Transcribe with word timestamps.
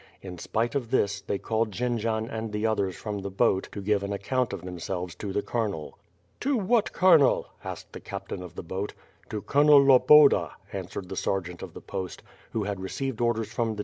In 0.23 0.39
spite 0.39 0.73
of 0.73 0.89
this, 0.89 1.21
they 1.21 1.37
called 1.37 1.71
to 1.71 1.77
Jendzian 1.77 2.27
and 2.27 2.51
the 2.51 2.65
others 2.65 2.95
from 2.95 3.19
the 3.19 3.29
boat 3.29 3.69
to 3.71 3.83
give 3.83 4.01
an 4.01 4.11
account 4.11 4.51
of 4.51 4.63
themselves 4.63 5.13
to 5.13 5.31
the 5.31 5.43
colonel. 5.43 5.99
"To 6.39 6.57
what 6.57 6.91
colonel?" 6.91 7.45
asked 7.63 7.93
the 7.93 7.99
captain 7.99 8.41
of 8.41 8.55
the 8.55 8.63
boat. 8.63 8.95
"To 9.29 9.43
(blonel 9.43 9.79
Lol)oda,'' 9.85 10.53
answered 10.73 11.07
the 11.07 11.15
sergeant 11.15 11.61
of 11.61 11.75
the 11.75 11.81
post, 11.81 12.23
who 12.49 12.63
had 12.63 12.79
received 12.79 13.21
orders 13.21 13.51
from 13.53 13.75
the 13.75 13.79